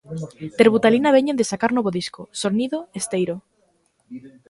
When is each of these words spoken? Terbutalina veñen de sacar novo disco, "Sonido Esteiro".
Terbutalina 0.59 1.15
veñen 1.17 1.37
de 1.39 1.49
sacar 1.51 1.71
novo 1.73 1.89
disco, 1.99 2.21
"Sonido 2.41 2.79
Esteiro". 2.99 3.35